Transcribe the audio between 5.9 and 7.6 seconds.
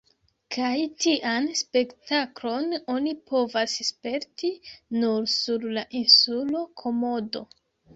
insulo Komodo.